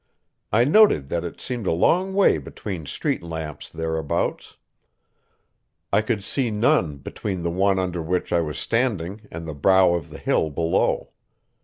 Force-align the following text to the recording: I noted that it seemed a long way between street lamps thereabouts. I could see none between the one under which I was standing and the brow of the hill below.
I 0.51 0.63
noted 0.63 1.09
that 1.09 1.23
it 1.23 1.39
seemed 1.39 1.67
a 1.67 1.71
long 1.71 2.15
way 2.15 2.39
between 2.39 2.87
street 2.87 3.21
lamps 3.21 3.69
thereabouts. 3.69 4.57
I 5.93 6.01
could 6.01 6.23
see 6.23 6.49
none 6.49 6.97
between 6.97 7.43
the 7.43 7.51
one 7.51 7.77
under 7.77 8.01
which 8.01 8.33
I 8.33 8.41
was 8.41 8.57
standing 8.57 9.27
and 9.31 9.47
the 9.47 9.53
brow 9.53 9.93
of 9.93 10.09
the 10.09 10.17
hill 10.17 10.49
below. 10.49 11.11